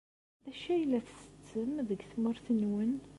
D 0.43 0.45
acu 0.51 0.67
ay 0.73 0.83
tettettem 1.05 1.71
deg 1.89 2.01
tmurt-nwen? 2.11 2.91